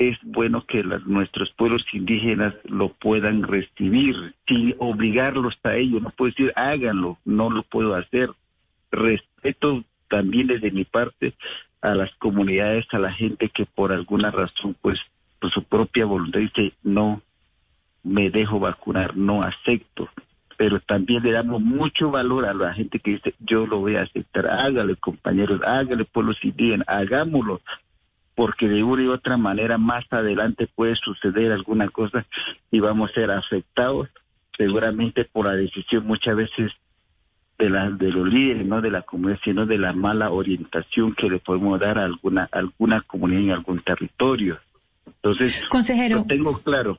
es 0.00 0.18
bueno 0.22 0.64
que 0.64 0.82
nuestros 0.82 1.50
pueblos 1.50 1.84
indígenas 1.92 2.54
lo 2.64 2.88
puedan 2.88 3.42
recibir 3.42 4.34
sin 4.48 4.74
obligarlos 4.78 5.58
a 5.62 5.74
ello. 5.74 6.00
No 6.00 6.08
puedo 6.08 6.30
decir 6.30 6.52
háganlo, 6.56 7.18
no 7.26 7.50
lo 7.50 7.62
puedo 7.64 7.94
hacer. 7.94 8.30
Respeto 8.90 9.84
también 10.08 10.46
desde 10.46 10.70
mi 10.70 10.84
parte 10.84 11.34
a 11.82 11.94
las 11.94 12.10
comunidades, 12.14 12.86
a 12.92 12.98
la 12.98 13.12
gente 13.12 13.50
que 13.50 13.66
por 13.66 13.92
alguna 13.92 14.30
razón, 14.30 14.74
pues 14.80 14.98
por 15.38 15.50
su 15.50 15.64
propia 15.64 16.06
voluntad 16.06 16.40
dice 16.40 16.72
no 16.82 17.20
me 18.02 18.30
dejo 18.30 18.58
vacunar, 18.60 19.16
no 19.16 19.42
acepto. 19.42 20.08
Pero 20.56 20.78
también 20.80 21.22
le 21.22 21.32
damos 21.32 21.62
mucho 21.62 22.10
valor 22.10 22.44
a 22.44 22.52
la 22.52 22.74
gente 22.74 22.98
que 22.98 23.12
dice 23.12 23.34
yo 23.38 23.66
lo 23.66 23.80
voy 23.80 23.96
a 23.96 24.02
aceptar. 24.02 24.46
Hágale 24.46 24.96
compañeros, 24.96 25.60
hágale 25.64 26.04
pueblos 26.04 26.36
indígenas, 26.42 26.86
hagámoslo 26.88 27.60
porque 28.34 28.68
de 28.68 28.82
una 28.82 29.02
y 29.02 29.08
otra 29.08 29.36
manera 29.36 29.76
más 29.76 30.04
adelante 30.10 30.66
puede 30.66 30.96
suceder 30.96 31.52
alguna 31.52 31.90
cosa 31.90 32.24
y 32.70 32.80
vamos 32.80 33.10
a 33.10 33.14
ser 33.14 33.30
afectados 33.30 34.08
seguramente 34.56 35.26
por 35.26 35.46
la 35.46 35.52
decisión 35.52 36.06
muchas 36.06 36.36
veces 36.36 36.72
de, 37.58 37.68
la, 37.68 37.90
de 37.90 38.10
los 38.10 38.26
líderes, 38.26 38.66
no 38.66 38.80
de 38.80 38.90
la 38.90 39.02
comunidad, 39.02 39.38
sino 39.44 39.66
de 39.66 39.78
la 39.78 39.92
mala 39.92 40.30
orientación 40.30 41.14
que 41.14 41.28
le 41.28 41.38
podemos 41.38 41.78
dar 41.78 41.98
a 41.98 42.04
alguna, 42.04 42.48
alguna 42.50 43.02
comunidad 43.02 43.42
en 43.42 43.50
algún 43.50 43.82
territorio. 43.82 44.58
Entonces, 45.06 45.66
Consejero, 45.68 46.20
lo 46.20 46.24
tengo 46.24 46.58
claro. 46.62 46.98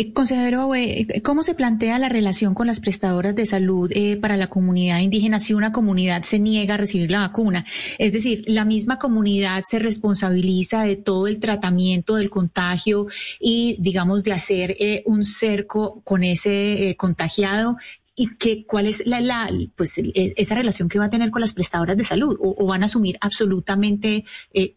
Eh, 0.00 0.14
consejero, 0.14 0.74
eh, 0.74 1.20
¿cómo 1.22 1.42
se 1.42 1.54
plantea 1.54 1.98
la 1.98 2.08
relación 2.08 2.54
con 2.54 2.66
las 2.66 2.80
prestadoras 2.80 3.34
de 3.34 3.44
salud 3.44 3.90
eh, 3.94 4.16
para 4.16 4.38
la 4.38 4.46
comunidad 4.46 5.00
indígena 5.00 5.38
si 5.38 5.52
una 5.52 5.72
comunidad 5.72 6.22
se 6.22 6.38
niega 6.38 6.72
a 6.72 6.76
recibir 6.78 7.10
la 7.10 7.18
vacuna? 7.18 7.66
Es 7.98 8.14
decir, 8.14 8.42
la 8.46 8.64
misma 8.64 8.98
comunidad 8.98 9.62
se 9.68 9.78
responsabiliza 9.78 10.84
de 10.84 10.96
todo 10.96 11.26
el 11.26 11.38
tratamiento 11.38 12.16
del 12.16 12.30
contagio 12.30 13.08
y, 13.38 13.76
digamos, 13.78 14.24
de 14.24 14.32
hacer 14.32 14.74
un 15.04 15.22
cerco 15.22 16.00
con 16.02 16.24
ese 16.24 16.94
contagiado 16.96 17.76
y 18.16 18.36
que, 18.38 18.64
cuál 18.64 18.86
es 18.86 19.02
la, 19.04 19.50
pues 19.76 20.00
esa 20.14 20.54
relación 20.54 20.88
que 20.88 20.98
va 20.98 21.06
a 21.06 21.10
tener 21.10 21.30
con 21.30 21.42
las 21.42 21.52
prestadoras 21.52 21.98
de 21.98 22.04
salud 22.04 22.38
o, 22.40 22.66
van 22.66 22.82
a 22.82 22.86
asumir 22.86 23.18
absolutamente 23.20 24.24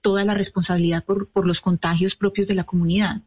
toda 0.02 0.26
la 0.26 0.34
responsabilidad 0.34 1.06
por, 1.06 1.30
por 1.30 1.46
los 1.46 1.62
contagios 1.62 2.18
propios 2.18 2.48
de 2.48 2.56
la 2.56 2.66
comunidad. 2.66 3.22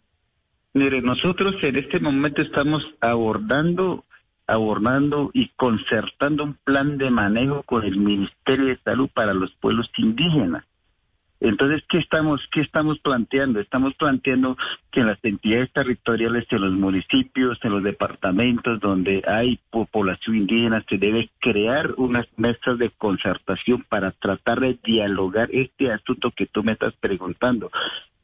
Mire, 0.76 1.00
nosotros 1.00 1.54
en 1.62 1.76
este 1.76 2.00
momento 2.00 2.42
estamos 2.42 2.87
abordando, 3.00 4.04
abordando 4.47 5.30
y 5.33 5.49
concertando 5.56 6.45
un 6.45 6.52
plan 6.52 6.99
de 6.99 7.11
manejo 7.11 7.62
con 7.62 7.83
el 7.83 7.97
Ministerio 7.97 8.66
de 8.66 8.78
Salud 8.85 9.09
para 9.09 9.33
los 9.33 9.54
pueblos 9.54 9.90
indígenas. 9.97 10.66
Entonces, 11.40 11.83
¿qué 11.88 11.97
estamos, 11.97 12.47
qué 12.52 12.61
estamos 12.61 12.99
planteando? 12.99 13.59
Estamos 13.59 13.95
planteando 13.95 14.59
que 14.90 15.00
en 15.00 15.06
las 15.06 15.18
entidades 15.23 15.73
territoriales, 15.73 16.45
en 16.50 16.61
los 16.61 16.73
municipios, 16.73 17.59
en 17.62 17.71
los 17.73 17.83
departamentos 17.83 18.78
donde 18.78 19.23
hay 19.26 19.59
población 19.71 20.37
indígena, 20.37 20.85
se 20.90 20.99
debe 20.99 21.30
crear 21.40 21.95
unas 21.97 22.26
mesas 22.37 22.76
de 22.76 22.90
concertación 22.90 23.83
para 23.88 24.11
tratar 24.11 24.61
de 24.61 24.78
dialogar 24.85 25.49
este 25.52 25.90
asunto 25.90 26.33
que 26.33 26.45
tú 26.45 26.62
me 26.62 26.73
estás 26.73 26.92
preguntando. 27.00 27.71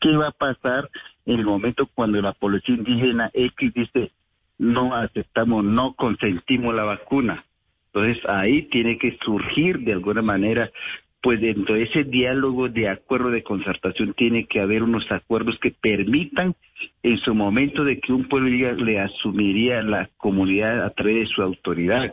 ¿Qué 0.02 0.16
va 0.16 0.28
a 0.28 0.32
pasar 0.32 0.90
en 1.26 1.38
el 1.38 1.47
momento 1.47 1.87
cuando 1.87 2.21
la 2.21 2.32
población 2.32 2.78
indígena 2.78 3.30
X 3.32 3.73
dice 3.73 4.11
no 4.59 4.94
aceptamos, 4.94 5.64
no 5.64 5.94
consentimos 5.94 6.75
la 6.75 6.82
vacuna? 6.82 7.44
Entonces 7.87 8.18
ahí 8.28 8.62
tiene 8.62 8.99
que 8.99 9.16
surgir 9.25 9.78
de 9.78 9.92
alguna 9.92 10.21
manera, 10.21 10.73
pues 11.21 11.40
dentro 11.40 11.76
de 11.76 11.85
ese 11.85 12.02
diálogo 12.02 12.68
de 12.68 12.88
acuerdo 12.88 13.30
de 13.30 13.44
concertación 13.44 14.12
tiene 14.14 14.47
que 14.47 14.61
haber 14.61 14.82
unos 14.82 15.11
acuerdos 15.12 15.56
que 15.61 15.71
permitan 15.71 16.56
en 17.04 17.18
su 17.18 17.32
momento 17.32 17.85
de 17.85 18.00
que 18.00 18.12
un 18.12 18.25
pueblo 18.28 18.75
le 18.75 18.99
asumiría 18.99 19.82
la 19.82 20.11
comunidad 20.16 20.85
a 20.85 20.90
través 20.90 21.14
de 21.14 21.26
su 21.26 21.42
autoridad 21.42 22.12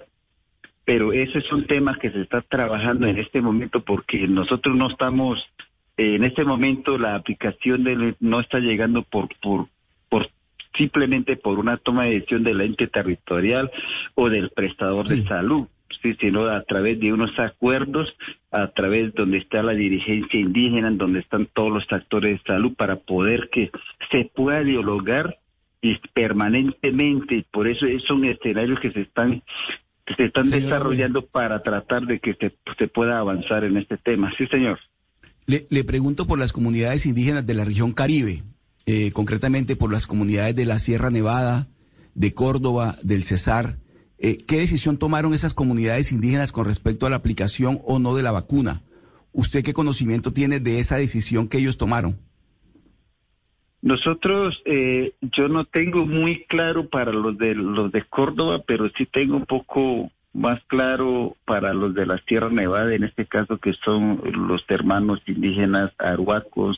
pero 0.89 1.13
ese 1.13 1.37
es 1.37 1.51
un 1.51 1.67
tema 1.67 1.99
que 1.99 2.09
se 2.09 2.19
está 2.21 2.41
trabajando 2.41 3.05
en 3.05 3.19
este 3.19 3.41
momento 3.41 3.81
porque 3.81 4.27
nosotros 4.27 4.75
no 4.75 4.89
estamos 4.89 5.47
en 5.99 6.23
este 6.23 6.45
momento 6.45 6.97
la 6.97 7.15
aplicación 7.15 7.83
de, 7.83 8.15
no 8.21 8.39
está 8.39 8.59
llegando 8.59 9.03
por, 9.03 9.27
por, 9.41 9.67
por 10.07 10.29
simplemente 10.77 11.35
por 11.35 11.59
una 11.59 11.75
toma 11.75 12.05
de 12.05 12.11
decisión 12.11 12.43
del 12.43 12.61
ente 12.61 12.87
territorial 12.87 13.69
o 14.15 14.29
del 14.29 14.49
prestador 14.49 15.05
de 15.05 15.23
salud, 15.25 15.67
sí, 16.01 16.15
sino 16.19 16.45
a 16.45 16.63
través 16.63 17.01
de 17.01 17.11
unos 17.11 17.37
acuerdos, 17.37 18.15
a 18.49 18.67
través 18.69 19.13
donde 19.13 19.39
está 19.39 19.61
la 19.61 19.73
dirigencia 19.73 20.39
indígena, 20.39 20.89
donde 20.91 21.19
están 21.19 21.47
todos 21.47 21.71
los 21.71 21.91
actores 21.91 22.39
de 22.39 22.43
salud 22.45 22.73
para 22.75 22.95
poder 22.95 23.49
que 23.51 23.69
se 24.09 24.23
pueda 24.33 24.63
dialogar 24.63 25.37
y 25.81 25.97
permanentemente. 26.13 27.45
Por 27.51 27.67
eso 27.67 27.85
son 28.07 28.23
escenarios 28.23 28.79
que 28.79 28.91
se 28.91 29.01
están 29.01 29.43
que 30.05 30.15
se 30.15 30.25
están 30.25 30.49
desarrollando 30.49 31.25
para 31.25 31.61
tratar 31.61 32.05
de 32.05 32.19
que 32.19 32.35
se, 32.35 32.55
se 32.77 32.87
pueda 32.87 33.19
avanzar 33.19 33.65
en 33.65 33.75
este 33.75 33.97
tema. 33.97 34.31
Sí, 34.37 34.47
señor. 34.47 34.79
Le, 35.49 35.83
pregunto 35.83 36.27
por 36.27 36.37
las 36.37 36.53
comunidades 36.53 37.07
indígenas 37.07 37.43
de 37.43 37.55
la 37.55 37.65
región 37.65 37.91
Caribe, 37.91 38.43
eh, 38.85 39.11
concretamente 39.11 39.75
por 39.75 39.91
las 39.91 40.05
comunidades 40.05 40.55
de 40.55 40.67
la 40.67 40.77
Sierra 40.77 41.09
Nevada, 41.09 41.67
de 42.13 42.35
Córdoba, 42.35 42.93
del 43.01 43.23
Cesar. 43.23 43.79
Eh, 44.19 44.37
¿Qué 44.45 44.57
decisión 44.57 44.99
tomaron 44.99 45.33
esas 45.33 45.55
comunidades 45.55 46.11
indígenas 46.11 46.51
con 46.51 46.67
respecto 46.67 47.07
a 47.07 47.09
la 47.09 47.15
aplicación 47.15 47.81
o 47.83 47.97
no 47.97 48.15
de 48.15 48.21
la 48.21 48.31
vacuna? 48.31 48.83
¿Usted 49.31 49.63
qué 49.63 49.73
conocimiento 49.73 50.33
tiene 50.33 50.59
de 50.59 50.77
esa 50.77 50.97
decisión 50.97 51.47
que 51.47 51.57
ellos 51.57 51.79
tomaron? 51.79 52.19
Nosotros, 53.81 54.61
eh, 54.65 55.15
yo 55.19 55.47
no 55.47 55.65
tengo 55.65 56.05
muy 56.05 56.45
claro 56.45 56.89
para 56.89 57.11
los 57.11 57.35
de 57.39 57.55
los 57.55 57.91
de 57.91 58.03
Córdoba, 58.03 58.61
pero 58.67 58.87
sí 58.95 59.07
tengo 59.07 59.37
un 59.37 59.47
poco 59.47 60.11
más 60.33 60.61
claro 60.65 61.35
para 61.45 61.73
los 61.73 61.93
de 61.93 62.05
la 62.05 62.17
Sierra 62.19 62.49
Nevada, 62.49 62.93
en 62.93 63.03
este 63.03 63.25
caso 63.25 63.57
que 63.57 63.73
son 63.73 64.21
los 64.47 64.63
hermanos 64.67 65.21
indígenas 65.25 65.91
arhuacos 65.97 66.77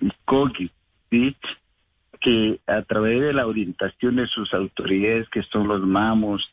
y 0.00 0.10
cogi, 0.24 0.70
¿sí? 1.10 1.36
que 2.20 2.60
a 2.66 2.82
través 2.82 3.20
de 3.20 3.32
la 3.32 3.46
orientación 3.46 4.16
de 4.16 4.26
sus 4.26 4.52
autoridades, 4.52 5.28
que 5.30 5.42
son 5.42 5.68
los 5.68 5.80
mamos, 5.80 6.52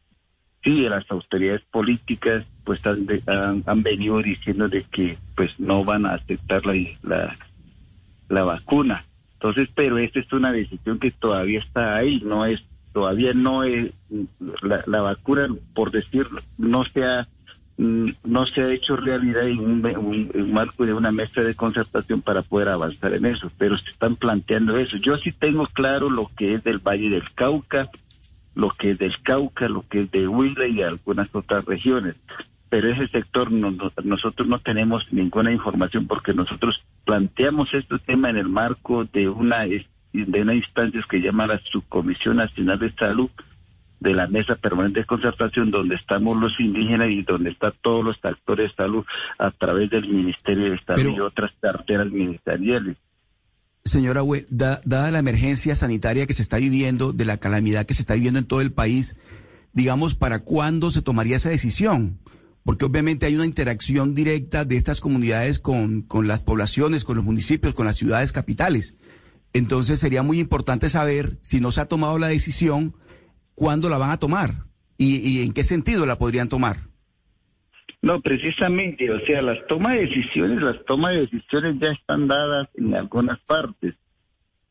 sí, 0.64 0.82
de 0.82 0.90
las 0.90 1.10
autoridades 1.12 1.62
políticas, 1.70 2.46
pues 2.64 2.80
han, 2.86 3.64
han, 3.66 3.84
venido 3.84 4.22
diciendo 4.22 4.70
de 4.70 4.84
que 4.84 5.18
pues 5.36 5.52
no 5.60 5.84
van 5.84 6.06
a 6.06 6.14
aceptar 6.14 6.66
la, 6.66 6.74
la, 7.04 7.38
la 8.30 8.44
vacuna. 8.44 9.06
Entonces, 9.34 9.70
pero 9.76 9.98
esta 9.98 10.20
es 10.20 10.32
una 10.32 10.52
decisión 10.52 11.00
que 11.00 11.12
todavía 11.12 11.60
está 11.60 11.96
ahí, 11.96 12.22
no 12.24 12.46
es 12.46 12.64
todavía 12.98 13.32
no 13.36 13.62
es 13.62 13.92
la, 14.64 15.02
vacuna, 15.02 15.50
por 15.76 15.92
decir, 15.92 16.26
no 16.58 16.84
se 16.84 17.06
ha 17.06 17.28
mm, 17.78 18.10
no 18.24 18.48
se 18.48 18.64
ha 18.64 18.72
hecho 18.72 18.96
realidad 18.96 19.48
en 19.48 19.60
un, 19.60 20.52
marco 20.52 20.84
de 20.84 20.96
una 20.96 21.12
mesa 21.12 21.42
de 21.44 21.54
concertación 21.54 22.24
para 22.24 22.42
poder 22.42 22.70
avanzar 22.70 23.14
en 23.14 23.28
eso, 23.28 23.52
pero 23.60 23.78
se 23.78 23.92
están 23.92 24.16
planteando 24.16 24.78
eso. 24.78 24.98
Yo 24.98 25.16
sí 25.20 25.32
tengo 25.32 25.68
claro 25.68 26.10
lo 26.10 26.32
que 26.36 26.56
es 26.56 26.64
del 26.64 26.80
Valle 26.80 27.12
del 27.12 27.32
Cauca, 27.36 27.92
lo 28.56 28.72
que 28.72 28.90
es 28.90 28.98
del 28.98 29.22
Cauca, 29.22 29.70
lo 29.70 29.88
que 29.88 30.02
es 30.02 30.12
de 30.12 30.28
Huila 30.28 30.66
y 30.66 30.82
algunas 30.82 31.30
otras 31.36 31.66
regiones. 31.66 32.16
Pero 32.70 32.90
ese 32.90 33.08
sector 33.10 33.52
nosotros 33.52 34.48
no 34.48 34.58
tenemos 34.58 35.06
ninguna 35.14 35.52
información 35.52 36.08
porque 36.08 36.34
nosotros 36.34 36.84
planteamos 37.06 37.72
este 37.76 38.00
tema 38.00 38.32
en 38.32 38.38
el 38.38 38.50
marco 38.50 39.06
de 39.06 39.30
una 39.30 39.68
de 40.14 40.42
una 40.42 40.56
instancia 40.56 41.02
que 41.10 41.22
llama 41.22 41.48
la 41.48 41.60
Subcomisión 41.72 42.38
Nacional 42.38 42.80
de 42.80 42.92
Salud 42.94 43.30
de 44.00 44.14
la 44.14 44.28
Mesa 44.28 44.56
Permanente 44.56 45.02
de 45.02 45.06
Concertación, 45.06 45.72
donde 45.72 45.96
estamos 45.96 46.40
los 46.40 46.60
indígenas 46.60 47.10
y 47.10 47.24
donde 47.24 47.52
están 47.52 47.74
todos 47.82 48.04
los 48.04 48.18
actores 48.24 48.70
de 48.70 48.76
salud 48.76 49.06
a 49.40 49.52
través 49.52 49.90
del 49.90 50.08
Ministerio 50.08 50.70
de 50.70 50.76
Estado 50.76 51.02
y 51.02 51.20
otras 51.20 51.52
carteras 51.60 52.08
ministeriales. 52.12 52.98
Señora 53.84 54.22
Hue, 54.22 54.46
dada 54.50 55.12
la 55.12 55.20
emergencia 55.20 55.76
sanitaria 55.76 56.28
que 56.28 56.34
se 56.34 56.42
está 56.42 56.58
viviendo, 56.58 57.14
de 57.14 57.26
la 57.26 57.38
calamidad 57.38 57.86
que 57.86 57.94
se 57.94 58.02
está 58.02 58.16
viviendo 58.16 58.40
en 58.40 58.46
todo 58.46 58.62
el 58.62 58.74
país, 58.74 59.18
digamos, 59.74 60.16
¿para 60.16 60.40
cuándo 60.40 60.92
se 60.92 61.02
tomaría 61.02 61.38
esa 61.38 61.50
decisión? 61.50 62.20
Porque 62.64 62.84
obviamente 62.84 63.26
hay 63.26 63.36
una 63.36 63.46
interacción 63.46 64.14
directa 64.14 64.66
de 64.66 64.76
estas 64.76 65.00
comunidades 65.00 65.60
con, 65.60 66.02
con 66.02 66.28
las 66.28 66.42
poblaciones, 66.42 67.06
con 67.06 67.16
los 67.16 67.24
municipios, 67.24 67.74
con 67.74 67.86
las 67.86 67.96
ciudades 67.96 68.34
capitales. 68.34 68.96
Entonces 69.58 70.00
sería 70.00 70.22
muy 70.22 70.40
importante 70.40 70.88
saber 70.88 71.40
si 71.42 71.60
no 71.60 71.72
se 71.72 71.82
ha 71.82 71.86
tomado 71.86 72.20
la 72.20 72.28
decisión, 72.28 72.94
cuándo 73.56 73.90
la 73.90 73.98
van 73.98 74.12
a 74.12 74.18
tomar 74.18 74.52
y, 75.00 75.42
en 75.42 75.52
qué 75.52 75.64
sentido 75.64 76.06
la 76.06 76.20
podrían 76.20 76.48
tomar. 76.48 76.78
No, 78.04 78.22
precisamente, 78.22 79.10
o 79.12 79.20
sea, 79.26 79.42
las 79.42 79.66
tomas 79.66 79.94
de 79.94 80.06
decisiones, 80.06 80.62
las 80.62 80.86
tomas 80.86 81.14
de 81.14 81.22
decisiones 81.22 81.80
ya 81.80 81.90
están 81.90 82.28
dadas 82.28 82.68
en 82.76 82.94
algunas 82.94 83.40
partes, 83.40 83.96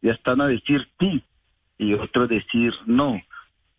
ya 0.03 0.13
están 0.13 0.41
a 0.41 0.47
decir 0.47 0.87
sí 1.01 1.21
y 1.79 1.95
otros 1.95 2.29
decir 2.29 2.73
no, 2.87 3.21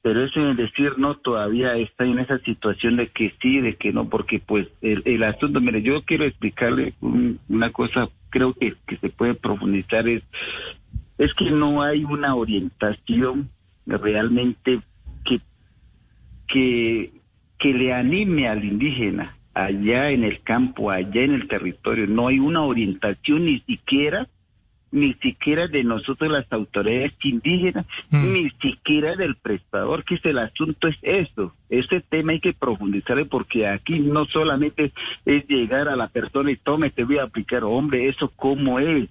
pero 0.02 0.26
eso 0.26 0.42
en 0.42 0.58
decir 0.58 0.96
no 0.98 1.16
todavía 1.16 1.78
está 1.78 2.04
en 2.04 2.20
esa 2.20 2.38
situación 2.40 2.98
de 2.98 3.08
que 3.08 3.34
sí, 3.42 3.62
de 3.62 3.78
que 3.78 3.94
no, 3.94 4.10
porque 4.10 4.40
pues 4.40 4.68
el, 4.82 5.24
asunto, 5.24 5.62
mire, 5.62 5.82
yo 5.82 6.04
quiero 6.04 6.26
explicarle 6.26 6.96
una 7.48 7.72
cosa, 7.72 8.10
creo 8.30 8.54
que, 8.54 8.76
que 8.86 8.98
se 8.98 9.08
puede 9.08 9.36
profundizar, 9.36 10.10
es, 10.10 10.24
es 11.18 11.34
que 11.34 11.50
no 11.52 11.82
hay 11.82 12.04
una 12.04 12.36
orientación 12.36 13.50
realmente 13.86 14.82
que, 15.26 15.42
que, 17.60 17.74
le 17.74 17.94
anime 17.94 18.48
al 18.48 18.64
indígena 18.64 19.38
allá 19.54 20.12
en 20.12 20.24
el 20.24 20.42
campo, 20.42 20.92
allá 20.92 21.24
en 21.24 21.34
el 21.34 21.48
territorio. 21.48 22.08
No 22.08 22.28
hay 22.28 22.40
una 22.40 22.62
orientación 22.62 23.46
ni 23.46 23.60
siquiera, 23.62 24.28
ni 24.92 25.14
siquiera 25.16 25.68
de 25.68 25.84
nosotros 25.84 26.32
las 26.32 26.46
autoridades 26.52 27.14
indígenas, 27.24 27.86
mm. 28.10 28.34
ni 28.34 28.50
siquiera 28.62 29.16
del 29.16 29.36
prestador, 29.36 30.06
que 30.06 30.16
es 30.16 30.26
el 30.26 30.38
asunto 30.38 30.88
es 30.88 30.98
eso. 31.02 31.54
Este 31.70 32.00
tema 32.00 32.34
hay 32.34 32.40
que 32.40 32.54
profundizarle 32.54 33.26
porque 33.26 33.68
aquí 33.68 34.00
no 34.00 34.26
solamente 34.26 34.94
es 35.26 35.46
llegar 35.48 35.90
a 35.90 35.96
la 35.96 36.08
persona 36.08 36.52
y 36.52 36.56
tome, 36.56 36.92
te 36.92 37.04
voy 37.04 37.18
a 37.18 37.24
aplicar, 37.24 37.64
hombre, 37.64 38.08
eso 38.08 38.32
cómo 38.36 38.80
es 38.80 39.10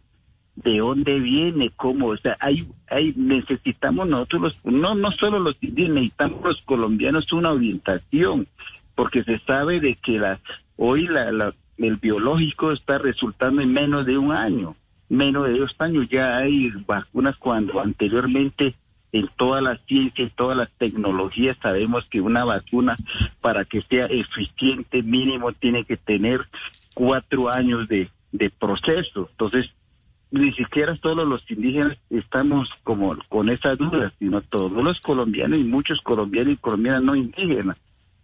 de 0.56 0.78
dónde 0.78 1.20
viene, 1.20 1.70
cómo, 1.76 2.08
o 2.08 2.16
sea, 2.16 2.36
hay, 2.40 2.66
hay, 2.88 3.12
necesitamos 3.14 4.08
nosotros, 4.08 4.58
no, 4.64 4.94
no 4.94 5.12
solo 5.12 5.38
los 5.38 5.56
indígenas, 5.60 5.96
necesitamos 5.96 6.44
los 6.44 6.62
colombianos 6.62 7.32
una 7.32 7.52
orientación, 7.52 8.48
porque 8.94 9.22
se 9.22 9.38
sabe 9.40 9.80
de 9.80 9.94
que 9.96 10.18
la, 10.18 10.40
hoy 10.76 11.06
la, 11.06 11.30
la, 11.30 11.54
el 11.76 11.96
biológico 11.96 12.72
está 12.72 12.98
resultando 12.98 13.60
en 13.60 13.72
menos 13.72 14.06
de 14.06 14.16
un 14.16 14.32
año, 14.32 14.76
menos 15.08 15.46
de 15.46 15.58
dos 15.58 15.74
años 15.78 16.08
ya 16.10 16.38
hay 16.38 16.70
vacunas 16.86 17.36
cuando 17.36 17.80
anteriormente 17.80 18.74
en 19.12 19.28
toda 19.36 19.60
la 19.60 19.78
ciencia, 19.86 20.24
en 20.24 20.30
todas 20.30 20.56
las 20.56 20.70
tecnologías 20.78 21.56
sabemos 21.62 22.06
que 22.10 22.20
una 22.20 22.44
vacuna 22.44 22.96
para 23.40 23.64
que 23.64 23.82
sea 23.82 24.06
eficiente 24.06 25.02
mínimo 25.02 25.52
tiene 25.52 25.84
que 25.84 25.96
tener 25.96 26.40
cuatro 26.94 27.48
años 27.48 27.88
de, 27.88 28.10
de 28.32 28.50
proceso. 28.50 29.28
Entonces, 29.30 29.70
ni 30.30 30.52
siquiera 30.52 30.96
todos 30.96 31.26
los 31.26 31.48
indígenas 31.50 31.96
estamos 32.10 32.68
como 32.82 33.16
con 33.28 33.48
esa 33.48 33.76
duda, 33.76 34.12
sino 34.18 34.40
todos 34.42 34.72
los 34.72 35.00
colombianos 35.00 35.58
y 35.58 35.64
muchos 35.64 36.00
colombianos 36.00 36.54
y 36.54 36.56
colombianas 36.56 37.02
no 37.02 37.14
indígenas, 37.14 37.76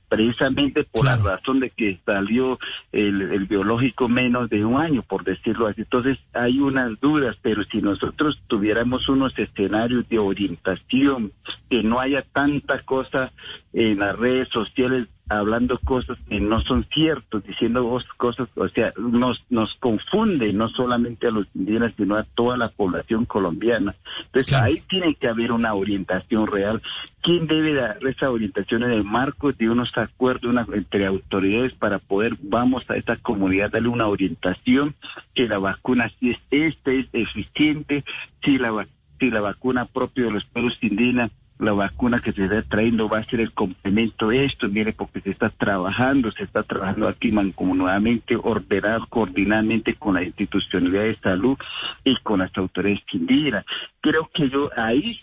precisamente 0.08 0.84
por 0.84 1.04
la 1.04 1.16
razón 1.16 1.60
de 1.60 1.70
que 1.70 2.00
salió 2.04 2.58
el, 2.90 3.22
el, 3.22 3.46
biológico 3.46 4.08
menos 4.08 4.50
de 4.50 4.64
un 4.64 4.80
año, 4.80 5.02
por 5.02 5.24
decirlo 5.24 5.68
así. 5.68 5.82
Entonces 5.82 6.18
hay 6.34 6.60
unas 6.60 7.00
dudas, 7.00 7.36
pero 7.40 7.62
si 7.64 7.80
nosotros 7.80 8.38
tuviéramos 8.48 9.08
unos 9.08 9.38
escenarios 9.38 10.08
de 10.08 10.18
orientación, 10.18 11.32
que 11.70 11.82
no 11.82 12.00
haya 12.00 12.22
tanta 12.22 12.82
cosa 12.82 13.32
en 13.72 14.00
las 14.00 14.18
redes 14.18 14.48
sociales 14.50 15.08
hablando 15.28 15.78
cosas 15.78 16.18
que 16.28 16.40
no 16.40 16.60
son 16.62 16.86
ciertas, 16.92 17.42
diciendo 17.44 17.98
cosas, 18.16 18.48
o 18.54 18.68
sea, 18.68 18.92
nos, 18.98 19.42
nos 19.50 19.74
confunde 19.76 20.52
no 20.52 20.68
solamente 20.68 21.28
a 21.28 21.30
los 21.30 21.46
indígenas, 21.54 21.92
sino 21.96 22.16
a 22.16 22.24
toda 22.24 22.56
la 22.56 22.68
población 22.68 23.24
colombiana. 23.24 23.94
Entonces 24.26 24.52
ahí 24.54 24.82
tiene 24.88 25.14
que 25.14 25.28
haber 25.28 25.52
una 25.52 25.74
orientación 25.74 26.46
real. 26.46 26.82
¿Quién 27.22 27.46
debe 27.46 27.74
dar 27.74 27.98
esa 28.06 28.30
orientación 28.30 28.82
en 28.82 28.92
el 28.92 29.04
marco 29.04 29.52
de 29.52 29.70
unos 29.70 29.96
acuerdos 29.96 30.54
entre 30.72 31.06
autoridades 31.06 31.72
para 31.74 31.98
poder, 31.98 32.36
vamos 32.42 32.84
a 32.90 32.96
esta 32.96 33.16
comunidad, 33.16 33.70
darle 33.70 33.88
una 33.88 34.08
orientación 34.08 34.94
que 35.34 35.48
la 35.48 35.58
vacuna 35.58 36.10
si 36.18 36.30
es 36.30 36.38
este 36.50 37.00
es 37.00 37.06
eficiente, 37.12 38.04
si 38.42 38.58
la, 38.58 38.86
si 39.18 39.30
la 39.30 39.40
vacuna 39.40 39.86
propia 39.86 40.24
de 40.24 40.32
los 40.32 40.44
pueblos 40.44 40.76
indígenas 40.80 41.30
la 41.62 41.72
vacuna 41.72 42.18
que 42.18 42.32
se 42.32 42.44
está 42.44 42.62
trayendo 42.62 43.08
va 43.08 43.18
a 43.18 43.24
ser 43.24 43.40
el 43.40 43.52
complemento 43.52 44.28
de 44.28 44.44
esto, 44.44 44.68
mire, 44.68 44.92
porque 44.92 45.20
se 45.20 45.30
está 45.30 45.50
trabajando, 45.50 46.32
se 46.32 46.44
está 46.44 46.62
trabajando 46.62 47.08
aquí 47.08 47.30
mancomunadamente, 47.30 48.36
ordenar, 48.36 49.00
coordinadamente 49.08 49.94
con 49.94 50.14
la 50.14 50.22
institucionalidad 50.22 51.04
de 51.04 51.16
salud 51.16 51.56
y 52.04 52.16
con 52.16 52.40
las 52.40 52.56
autoridades 52.56 53.04
indígenas. 53.12 53.64
Creo 54.00 54.28
que 54.32 54.48
yo 54.50 54.70
ahí 54.76 55.18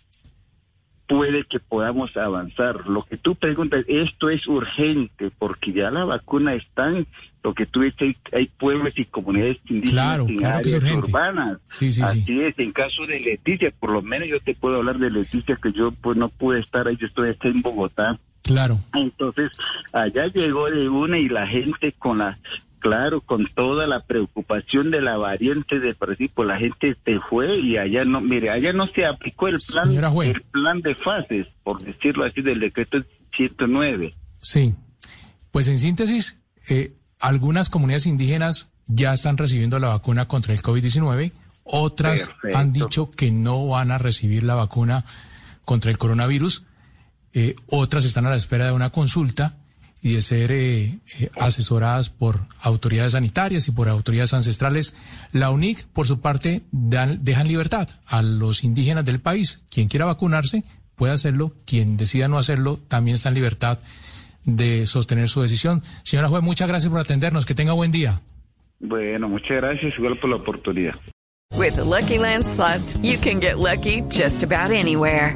puede 1.09 1.43
que 1.43 1.59
podamos 1.59 2.15
avanzar. 2.15 2.87
Lo 2.87 3.03
que 3.03 3.17
tú 3.17 3.35
preguntas, 3.35 3.83
esto 3.87 4.29
es 4.29 4.47
urgente 4.47 5.31
porque 5.37 5.73
ya 5.73 5.89
la 5.89 6.05
vacuna 6.05 6.53
está 6.53 6.87
en 6.89 7.07
lo 7.43 7.53
que 7.55 7.65
tú 7.65 7.81
dices, 7.81 8.15
hay, 8.31 8.45
pueblos 8.45 8.93
y 8.95 9.05
comunidades 9.05 9.57
indígenas 9.67 10.19
en 10.27 10.45
áreas 10.45 10.83
urbanas. 10.93 11.57
Sí, 11.69 11.91
sí, 11.91 12.01
Así 12.03 12.41
es, 12.41 12.59
en 12.59 12.71
caso 12.71 13.07
de 13.07 13.19
Leticia, 13.19 13.71
por 13.71 13.91
lo 13.91 14.01
menos 14.01 14.27
yo 14.27 14.39
te 14.39 14.53
puedo 14.53 14.75
hablar 14.75 14.99
de 14.99 15.09
Leticia, 15.09 15.57
que 15.61 15.71
yo 15.71 15.91
pues 15.91 16.15
no 16.15 16.29
pude 16.29 16.59
estar 16.59 16.87
ahí, 16.87 16.97
yo 16.97 17.07
estoy 17.07 17.35
en 17.43 17.61
Bogotá. 17.61 18.19
Claro. 18.43 18.77
Entonces, 18.93 19.51
allá 19.91 20.27
llegó 20.27 20.69
de 20.69 20.89
una 20.89 21.17
y 21.17 21.27
la 21.27 21.47
gente 21.47 21.93
con 21.93 22.19
la 22.19 22.37
Claro, 22.79 23.19
con 23.19 23.45
toda 23.53 23.87
la 23.87 24.05
preocupación 24.05 24.89
de 24.89 25.01
la 25.01 25.17
variante 25.17 25.79
de 25.79 25.93
principio, 25.95 26.45
la 26.45 26.57
gente 26.57 26.95
se 27.03 27.19
fue 27.29 27.59
y 27.59 27.77
allá 27.77 28.05
no, 28.05 28.21
mire, 28.21 28.49
allá 28.49 28.71
no 28.71 28.87
se 28.87 29.05
aplicó 29.05 29.49
el 29.49 29.59
plan, 29.59 29.91
el 29.93 30.41
plan 30.43 30.81
de 30.81 30.95
fases, 30.95 31.47
por 31.63 31.83
decirlo 31.83 32.23
así, 32.23 32.41
del 32.41 32.61
decreto 32.61 33.03
109. 33.35 34.15
Sí, 34.41 34.73
pues 35.51 35.67
en 35.67 35.77
síntesis, 35.77 36.41
eh, 36.69 36.93
algunas 37.19 37.69
comunidades 37.69 38.05
indígenas 38.05 38.69
ya 38.87 39.13
están 39.13 39.37
recibiendo 39.37 39.77
la 39.79 39.89
vacuna 39.89 40.29
contra 40.29 40.53
el 40.53 40.61
COVID-19, 40.61 41.33
otras 41.63 42.29
han 42.55 42.71
dicho 42.71 43.11
que 43.11 43.29
no 43.29 43.67
van 43.67 43.91
a 43.91 43.97
recibir 43.97 44.43
la 44.43 44.55
vacuna 44.55 45.03
contra 45.65 45.91
el 45.91 45.97
coronavirus, 45.97 46.63
eh, 47.33 47.55
otras 47.67 48.05
están 48.05 48.25
a 48.25 48.29
la 48.29 48.37
espera 48.37 48.65
de 48.65 48.71
una 48.71 48.89
consulta 48.89 49.58
y 50.01 50.13
de 50.13 50.21
ser 50.21 50.51
eh, 50.51 50.99
eh, 51.19 51.29
asesoradas 51.37 52.09
por 52.09 52.39
autoridades 52.61 53.13
sanitarias 53.13 53.67
y 53.67 53.71
por 53.71 53.89
autoridades 53.89 54.33
ancestrales. 54.33 54.95
La 55.31 55.49
UNIC, 55.49 55.85
por 55.87 56.07
su 56.07 56.21
parte, 56.21 56.63
dan, 56.71 57.23
dejan 57.23 57.47
libertad 57.47 57.89
a 58.05 58.21
los 58.21 58.63
indígenas 58.63 59.05
del 59.05 59.19
país. 59.19 59.61
Quien 59.69 59.87
quiera 59.87 60.05
vacunarse 60.05 60.63
puede 60.95 61.13
hacerlo, 61.13 61.53
quien 61.65 61.97
decida 61.97 62.27
no 62.27 62.37
hacerlo 62.37 62.79
también 62.87 63.15
está 63.15 63.29
en 63.29 63.35
libertad 63.35 63.79
de 64.45 64.87
sostener 64.87 65.29
su 65.29 65.41
decisión. 65.41 65.83
Señora 66.03 66.29
juez, 66.29 66.43
muchas 66.43 66.67
gracias 66.67 66.89
por 66.89 66.99
atendernos. 66.99 67.45
Que 67.45 67.55
tenga 67.55 67.73
buen 67.73 67.91
día. 67.91 68.21
Bueno, 68.79 69.27
muchas 69.27 69.57
gracias 69.57 69.93
igual 69.97 70.17
por 70.17 70.29
la 70.29 70.37
oportunidad. 70.37 70.95
With 71.57 71.77
Lucky 71.77 72.17
Land 72.17 72.45
you 73.01 73.17
can 73.17 73.39
get 73.41 73.57
lucky 73.57 74.01
just 74.09 74.43
about 74.43 74.71
anywhere. 74.71 75.35